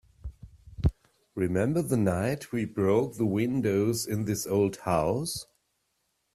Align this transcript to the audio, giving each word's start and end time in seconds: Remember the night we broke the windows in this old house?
Remember 1.35 1.83
the 1.83 1.95
night 1.95 2.51
we 2.51 2.65
broke 2.65 3.17
the 3.17 3.25
windows 3.27 4.07
in 4.07 4.25
this 4.25 4.47
old 4.47 4.77
house? 4.77 5.45